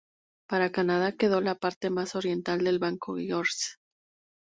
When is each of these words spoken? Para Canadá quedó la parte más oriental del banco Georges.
Para 0.49 0.71
Canadá 0.71 1.11
quedó 1.11 1.41
la 1.41 1.53
parte 1.53 1.91
más 1.91 2.15
oriental 2.15 2.63
del 2.63 2.79
banco 2.79 3.17
Georges. 3.17 3.77